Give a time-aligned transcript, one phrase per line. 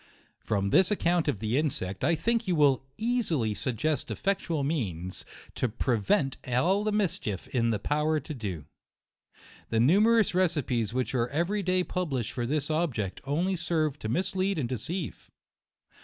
[0.39, 5.69] From this account of the insect, I think you will easily suggest effectual means to
[5.69, 8.65] prevent all the mischief in their power to do.
[9.69, 14.09] The numerous recipes which are every day pub lished for this object, only serve to
[14.09, 15.29] mislead and deceive.